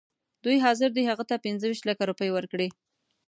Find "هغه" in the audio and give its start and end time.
1.09-1.23